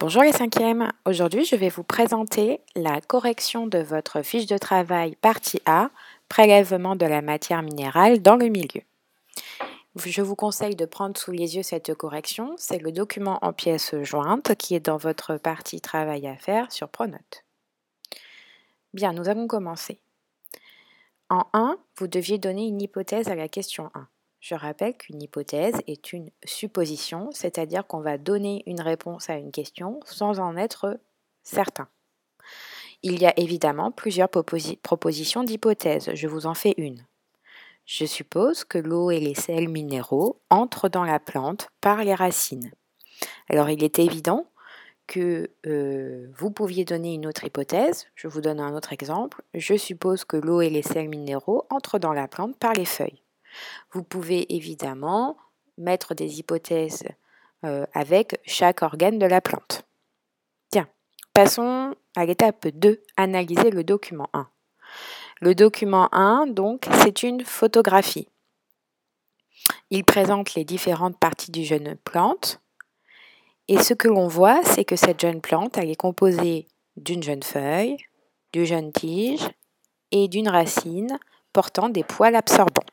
Bonjour 0.00 0.22
les 0.22 0.32
cinquièmes, 0.32 0.94
aujourd'hui 1.04 1.44
je 1.44 1.56
vais 1.56 1.68
vous 1.68 1.82
présenter 1.82 2.62
la 2.74 3.02
correction 3.02 3.66
de 3.66 3.80
votre 3.80 4.22
fiche 4.22 4.46
de 4.46 4.56
travail 4.56 5.14
partie 5.14 5.60
A, 5.66 5.90
prélèvement 6.30 6.96
de 6.96 7.04
la 7.04 7.20
matière 7.20 7.60
minérale 7.60 8.22
dans 8.22 8.36
le 8.36 8.46
milieu. 8.46 8.80
Je 9.96 10.22
vous 10.22 10.36
conseille 10.36 10.74
de 10.74 10.86
prendre 10.86 11.18
sous 11.18 11.32
les 11.32 11.56
yeux 11.56 11.62
cette 11.62 11.92
correction, 11.92 12.54
c'est 12.56 12.78
le 12.78 12.92
document 12.92 13.38
en 13.42 13.52
pièces 13.52 13.94
jointes 14.02 14.54
qui 14.54 14.74
est 14.74 14.86
dans 14.86 14.96
votre 14.96 15.36
partie 15.36 15.82
travail 15.82 16.26
à 16.26 16.36
faire 16.36 16.72
sur 16.72 16.88
Pronote. 16.88 17.44
Bien, 18.94 19.12
nous 19.12 19.28
allons 19.28 19.46
commencer. 19.46 20.00
En 21.28 21.44
1, 21.52 21.76
vous 21.98 22.06
deviez 22.06 22.38
donner 22.38 22.66
une 22.66 22.80
hypothèse 22.80 23.28
à 23.28 23.34
la 23.34 23.48
question 23.48 23.90
1. 23.94 24.08
Je 24.40 24.54
rappelle 24.54 24.96
qu'une 24.96 25.22
hypothèse 25.22 25.76
est 25.86 26.14
une 26.14 26.30
supposition, 26.44 27.28
c'est-à-dire 27.32 27.86
qu'on 27.86 28.00
va 28.00 28.16
donner 28.16 28.62
une 28.66 28.80
réponse 28.80 29.28
à 29.28 29.34
une 29.34 29.52
question 29.52 30.00
sans 30.06 30.40
en 30.40 30.56
être 30.56 30.98
certain. 31.42 31.88
Il 33.02 33.20
y 33.20 33.26
a 33.26 33.38
évidemment 33.38 33.90
plusieurs 33.90 34.30
propositions 34.30 35.44
d'hypothèses. 35.44 36.10
Je 36.14 36.26
vous 36.26 36.46
en 36.46 36.54
fais 36.54 36.74
une. 36.78 37.04
Je 37.84 38.04
suppose 38.04 38.64
que 38.64 38.78
l'eau 38.78 39.10
et 39.10 39.20
les 39.20 39.34
sels 39.34 39.68
minéraux 39.68 40.40
entrent 40.48 40.88
dans 40.88 41.04
la 41.04 41.18
plante 41.18 41.68
par 41.80 42.02
les 42.04 42.14
racines. 42.14 42.70
Alors 43.48 43.68
il 43.68 43.84
est 43.84 43.98
évident 43.98 44.46
que 45.06 45.50
euh, 45.66 46.28
vous 46.36 46.50
pouviez 46.50 46.84
donner 46.84 47.14
une 47.14 47.26
autre 47.26 47.44
hypothèse. 47.44 48.06
Je 48.14 48.28
vous 48.28 48.40
donne 48.40 48.60
un 48.60 48.74
autre 48.76 48.92
exemple. 48.92 49.42
Je 49.54 49.76
suppose 49.76 50.24
que 50.24 50.36
l'eau 50.36 50.60
et 50.60 50.70
les 50.70 50.82
sels 50.82 51.08
minéraux 51.08 51.66
entrent 51.68 51.98
dans 51.98 52.12
la 52.12 52.28
plante 52.28 52.56
par 52.58 52.72
les 52.74 52.84
feuilles. 52.84 53.22
Vous 53.92 54.02
pouvez 54.02 54.54
évidemment 54.54 55.36
mettre 55.78 56.14
des 56.14 56.38
hypothèses 56.38 57.04
euh, 57.64 57.86
avec 57.92 58.40
chaque 58.44 58.82
organe 58.82 59.18
de 59.18 59.26
la 59.26 59.40
plante. 59.40 59.84
Tiens, 60.70 60.88
passons 61.34 61.94
à 62.16 62.24
l'étape 62.24 62.68
2, 62.68 63.02
analyser 63.16 63.70
le 63.70 63.84
document 63.84 64.28
1. 64.32 64.48
Le 65.40 65.54
document 65.54 66.08
1, 66.12 66.48
donc, 66.48 66.86
c'est 67.02 67.22
une 67.22 67.44
photographie. 67.44 68.28
Il 69.90 70.04
présente 70.04 70.54
les 70.54 70.64
différentes 70.64 71.18
parties 71.18 71.50
du 71.50 71.64
jeune 71.64 71.96
plante. 71.96 72.60
Et 73.68 73.78
ce 73.78 73.94
que 73.94 74.08
l'on 74.08 74.28
voit, 74.28 74.62
c'est 74.64 74.84
que 74.84 74.96
cette 74.96 75.20
jeune 75.20 75.40
plante, 75.40 75.78
elle 75.78 75.90
est 75.90 75.96
composée 75.96 76.66
d'une 76.96 77.22
jeune 77.22 77.42
feuille, 77.42 77.96
d'une 78.52 78.64
jeune 78.64 78.92
tige 78.92 79.48
et 80.10 80.28
d'une 80.28 80.48
racine 80.48 81.18
portant 81.52 81.88
des 81.88 82.04
poils 82.04 82.36
absorbants. 82.36 82.89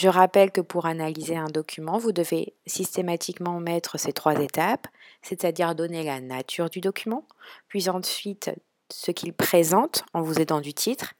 Je 0.00 0.08
rappelle 0.08 0.50
que 0.50 0.62
pour 0.62 0.86
analyser 0.86 1.36
un 1.36 1.50
document, 1.50 1.98
vous 1.98 2.12
devez 2.12 2.54
systématiquement 2.66 3.60
mettre 3.60 3.98
ces 3.98 4.14
trois 4.14 4.40
étapes, 4.40 4.86
c'est-à-dire 5.20 5.74
donner 5.74 6.02
la 6.02 6.22
nature 6.22 6.70
du 6.70 6.80
document, 6.80 7.26
puis 7.68 7.90
ensuite 7.90 8.50
ce 8.90 9.10
qu'il 9.10 9.34
présente 9.34 10.06
en 10.14 10.22
vous 10.22 10.40
aidant 10.40 10.62
du 10.62 10.72
titre, 10.72 11.12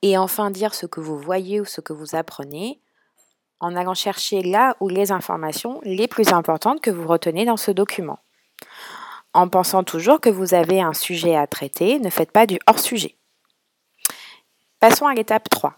et 0.00 0.16
enfin 0.16 0.50
dire 0.50 0.72
ce 0.72 0.86
que 0.86 0.98
vous 0.98 1.18
voyez 1.18 1.60
ou 1.60 1.66
ce 1.66 1.82
que 1.82 1.92
vous 1.92 2.14
apprenez 2.14 2.80
en 3.60 3.76
allant 3.76 3.92
chercher 3.92 4.40
là 4.40 4.78
où 4.80 4.88
les 4.88 5.12
informations 5.12 5.82
les 5.84 6.08
plus 6.08 6.32
importantes 6.32 6.80
que 6.80 6.90
vous 6.90 7.06
retenez 7.06 7.44
dans 7.44 7.58
ce 7.58 7.70
document. 7.70 8.20
En 9.34 9.46
pensant 9.46 9.84
toujours 9.84 10.22
que 10.22 10.30
vous 10.30 10.54
avez 10.54 10.80
un 10.80 10.94
sujet 10.94 11.36
à 11.36 11.46
traiter, 11.46 11.98
ne 11.98 12.08
faites 12.08 12.32
pas 12.32 12.46
du 12.46 12.58
hors-sujet. 12.66 13.14
Passons 14.80 15.06
à 15.06 15.12
l'étape 15.12 15.50
3 15.50 15.74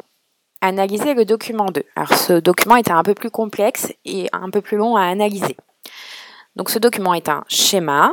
analyser 0.65 1.15
le 1.15 1.25
document 1.25 1.67
2. 1.67 1.83
Alors 1.95 2.15
ce 2.15 2.33
document 2.33 2.77
est 2.77 2.91
un 2.91 3.03
peu 3.03 3.15
plus 3.15 3.31
complexe 3.31 3.93
et 4.05 4.29
un 4.33 4.51
peu 4.51 4.62
plus 4.62 4.77
long 4.77 4.97
à 4.97 5.03
analyser. 5.03 5.57
Donc 6.57 6.70
ce 6.70 6.79
document 6.79 7.15
est 7.15 7.29
un 7.29 7.45
schéma. 7.48 8.12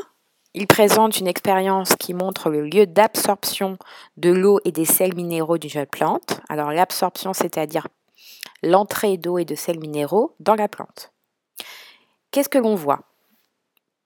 Il 0.54 0.68
présente 0.68 1.18
une 1.18 1.28
expérience 1.28 1.96
qui 1.96 2.14
montre 2.14 2.50
le 2.50 2.64
lieu 2.64 2.86
d'absorption 2.86 3.78
de 4.18 4.32
l'eau 4.32 4.60
et 4.66 4.74
des 4.74 4.84
sels 4.84 5.16
minéraux 5.16 5.58
d'une 5.58 5.70
jeune 5.70 5.86
plante. 5.86 6.42
Alors 6.50 6.72
l'absorption, 6.72 7.32
c'est-à-dire 7.32 7.88
l'entrée 8.62 9.16
d'eau 9.16 9.38
et 9.38 9.46
de 9.46 9.56
sels 9.56 9.80
minéraux 9.80 10.36
dans 10.42 10.56
la 10.56 10.68
plante. 10.68 11.14
Qu'est-ce 12.32 12.50
que 12.50 12.58
l'on 12.58 12.76
voit? 12.76 13.00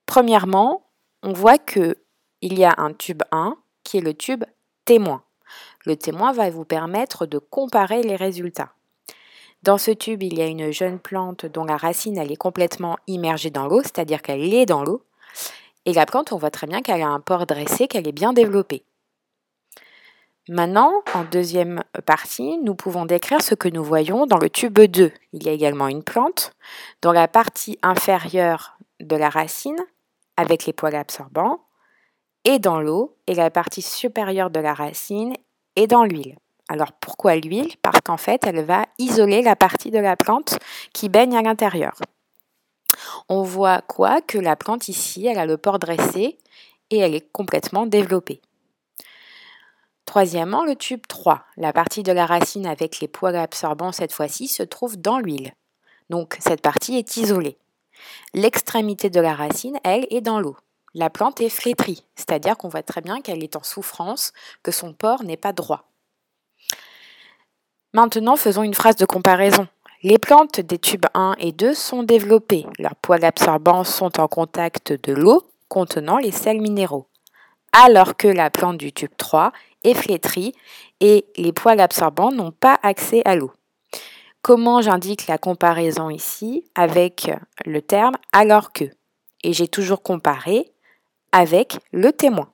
Premièrement, 0.06 0.86
on 1.24 1.32
voit 1.32 1.58
que 1.58 1.96
il 2.42 2.56
y 2.56 2.64
a 2.64 2.74
un 2.78 2.92
tube 2.92 3.22
1 3.32 3.56
qui 3.82 3.98
est 3.98 4.02
le 4.02 4.14
tube 4.14 4.44
témoin. 4.84 5.22
Le 5.86 5.96
témoin 5.96 6.32
va 6.32 6.50
vous 6.50 6.64
permettre 6.64 7.26
de 7.26 7.38
comparer 7.38 8.02
les 8.02 8.16
résultats. 8.16 8.72
Dans 9.62 9.78
ce 9.78 9.92
tube, 9.92 10.22
il 10.22 10.36
y 10.36 10.42
a 10.42 10.46
une 10.46 10.70
jeune 10.70 10.98
plante 10.98 11.46
dont 11.46 11.64
la 11.64 11.76
racine 11.76 12.18
est 12.18 12.36
complètement 12.36 12.96
immergée 13.06 13.50
dans 13.50 13.66
l'eau, 13.66 13.82
c'est-à-dire 13.82 14.20
qu'elle 14.20 14.52
est 14.52 14.66
dans 14.66 14.82
l'eau. 14.82 15.02
Et 15.86 15.92
la 15.92 16.04
plante, 16.04 16.32
on 16.32 16.38
voit 16.38 16.50
très 16.50 16.66
bien 16.66 16.82
qu'elle 16.82 17.02
a 17.02 17.08
un 17.08 17.20
port 17.20 17.46
dressé, 17.46 17.86
qu'elle 17.86 18.08
est 18.08 18.12
bien 18.12 18.32
développée. 18.32 18.84
Maintenant, 20.48 20.92
en 21.14 21.24
deuxième 21.24 21.82
partie, 22.04 22.58
nous 22.58 22.74
pouvons 22.74 23.04
décrire 23.04 23.42
ce 23.42 23.54
que 23.54 23.68
nous 23.68 23.82
voyons 23.82 24.26
dans 24.26 24.38
le 24.38 24.50
tube 24.50 24.78
2. 24.78 25.12
Il 25.32 25.42
y 25.44 25.48
a 25.48 25.52
également 25.52 25.88
une 25.88 26.04
plante 26.04 26.52
dont 27.02 27.12
la 27.12 27.26
partie 27.26 27.78
inférieure 27.82 28.78
de 29.00 29.16
la 29.16 29.28
racine, 29.28 29.78
avec 30.36 30.66
les 30.66 30.72
poils 30.72 30.94
absorbants, 30.94 31.60
est 32.44 32.60
dans 32.60 32.80
l'eau 32.80 33.16
et 33.26 33.34
la 33.34 33.50
partie 33.50 33.82
supérieure 33.82 34.50
de 34.50 34.60
la 34.60 34.74
racine 34.74 35.34
et 35.76 35.86
dans 35.86 36.04
l'huile. 36.04 36.36
Alors 36.68 36.92
pourquoi 36.92 37.36
l'huile? 37.36 37.74
Parce 37.82 38.00
qu'en 38.00 38.16
fait, 38.16 38.44
elle 38.46 38.64
va 38.64 38.86
isoler 38.98 39.42
la 39.42 39.54
partie 39.54 39.90
de 39.90 39.98
la 39.98 40.16
plante 40.16 40.58
qui 40.92 41.08
baigne 41.08 41.36
à 41.36 41.42
l'intérieur. 41.42 41.94
On 43.28 43.42
voit 43.42 43.82
quoi? 43.82 44.20
Que 44.20 44.38
la 44.38 44.56
plante 44.56 44.88
ici, 44.88 45.26
elle 45.26 45.38
a 45.38 45.46
le 45.46 45.58
port 45.58 45.78
dressé 45.78 46.38
et 46.90 46.98
elle 46.98 47.14
est 47.14 47.30
complètement 47.32 47.86
développée. 47.86 48.40
Troisièmement, 50.06 50.64
le 50.64 50.76
tube 50.76 51.06
3. 51.06 51.44
La 51.56 51.72
partie 51.72 52.02
de 52.02 52.12
la 52.12 52.26
racine 52.26 52.66
avec 52.66 53.00
les 53.00 53.08
poils 53.08 53.36
absorbants 53.36 53.92
cette 53.92 54.12
fois-ci 54.12 54.48
se 54.48 54.62
trouve 54.62 54.96
dans 54.96 55.18
l'huile. 55.18 55.52
Donc 56.10 56.36
cette 56.40 56.62
partie 56.62 56.96
est 56.96 57.16
isolée. 57.16 57.58
L'extrémité 58.34 59.10
de 59.10 59.20
la 59.20 59.34
racine, 59.34 59.78
elle, 59.84 60.06
est 60.10 60.20
dans 60.20 60.40
l'eau 60.40 60.56
la 60.96 61.10
plante 61.10 61.42
est 61.42 61.50
flétrie, 61.50 62.02
c'est-à-dire 62.16 62.56
qu'on 62.56 62.70
voit 62.70 62.82
très 62.82 63.02
bien 63.02 63.20
qu'elle 63.20 63.44
est 63.44 63.54
en 63.54 63.62
souffrance, 63.62 64.32
que 64.62 64.72
son 64.72 64.94
port 64.94 65.24
n'est 65.24 65.36
pas 65.36 65.52
droit. 65.52 65.90
Maintenant, 67.92 68.36
faisons 68.36 68.62
une 68.62 68.72
phrase 68.72 68.96
de 68.96 69.04
comparaison. 69.04 69.68
Les 70.02 70.18
plantes 70.18 70.58
des 70.58 70.78
tubes 70.78 71.04
1 71.12 71.34
et 71.38 71.52
2 71.52 71.74
sont 71.74 72.02
développées. 72.02 72.64
Leurs 72.78 72.96
poils 72.96 73.26
absorbants 73.26 73.84
sont 73.84 74.18
en 74.18 74.26
contact 74.26 74.92
de 74.92 75.12
l'eau 75.12 75.42
contenant 75.68 76.16
les 76.16 76.32
sels 76.32 76.62
minéraux. 76.62 77.08
Alors 77.72 78.16
que 78.16 78.28
la 78.28 78.48
plante 78.48 78.78
du 78.78 78.90
tube 78.90 79.12
3 79.18 79.52
est 79.84 79.94
flétrie 79.94 80.54
et 81.00 81.26
les 81.36 81.52
poils 81.52 81.80
absorbants 81.80 82.32
n'ont 82.32 82.52
pas 82.52 82.78
accès 82.82 83.20
à 83.26 83.36
l'eau. 83.36 83.52
Comment 84.40 84.80
j'indique 84.80 85.26
la 85.26 85.36
comparaison 85.36 86.08
ici 86.08 86.64
avec 86.74 87.30
le 87.66 87.82
terme 87.82 88.16
alors 88.32 88.72
que? 88.72 88.84
Et 89.42 89.52
j'ai 89.52 89.68
toujours 89.68 90.02
comparé 90.02 90.72
avec 91.36 91.78
le 91.92 92.12
témoin. 92.12 92.48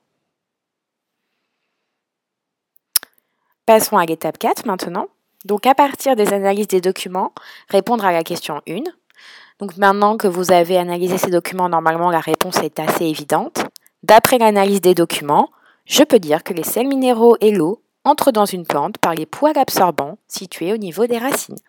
Passons 3.65 3.97
à 3.97 4.05
l'étape 4.05 4.37
4 4.37 4.65
maintenant. 4.65 5.07
Donc 5.45 5.65
à 5.65 5.73
partir 5.73 6.17
des 6.17 6.33
analyses 6.33 6.67
des 6.67 6.81
documents, 6.81 7.31
répondre 7.69 8.03
à 8.03 8.11
la 8.11 8.23
question 8.23 8.61
1. 8.67 8.79
Donc 9.59 9.77
maintenant 9.77 10.17
que 10.17 10.27
vous 10.27 10.51
avez 10.51 10.77
analysé 10.77 11.17
ces 11.17 11.31
documents, 11.31 11.69
normalement 11.69 12.11
la 12.11 12.19
réponse 12.19 12.57
est 12.57 12.77
assez 12.77 13.05
évidente. 13.05 13.63
D'après 14.03 14.37
l'analyse 14.37 14.81
des 14.81 14.95
documents, 14.95 15.49
je 15.85 16.03
peux 16.03 16.19
dire 16.19 16.43
que 16.43 16.53
les 16.53 16.63
sels 16.63 16.89
minéraux 16.89 17.37
et 17.39 17.51
l'eau 17.51 17.81
entrent 18.03 18.33
dans 18.33 18.45
une 18.45 18.65
plante 18.65 18.97
par 18.97 19.15
les 19.15 19.25
poils 19.25 19.57
absorbants 19.57 20.17
situés 20.27 20.73
au 20.73 20.77
niveau 20.77 21.07
des 21.07 21.19
racines. 21.19 21.59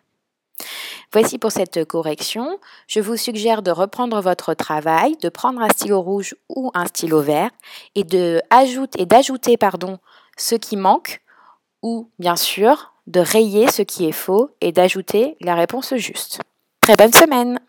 Voici 1.15 1.37
pour 1.37 1.53
cette 1.53 1.85
correction. 1.85 2.59
Je 2.87 2.99
vous 2.99 3.15
suggère 3.15 3.61
de 3.61 3.71
reprendre 3.71 4.19
votre 4.19 4.53
travail, 4.53 5.15
de 5.21 5.29
prendre 5.29 5.61
un 5.61 5.69
stylo 5.69 6.01
rouge 6.01 6.35
ou 6.49 6.71
un 6.73 6.85
stylo 6.87 7.21
vert 7.21 7.51
et 7.95 8.03
d'ajouter 8.03 9.55
pardon 9.55 9.99
ce 10.35 10.55
qui 10.55 10.75
manque 10.75 11.21
ou 11.81 12.09
bien 12.19 12.35
sûr 12.35 12.91
de 13.07 13.21
rayer 13.21 13.71
ce 13.71 13.81
qui 13.81 14.05
est 14.05 14.11
faux 14.11 14.49
et 14.59 14.73
d'ajouter 14.73 15.37
la 15.39 15.55
réponse 15.55 15.95
juste. 15.95 16.41
Très 16.81 16.97
bonne 16.97 17.13
semaine 17.13 17.61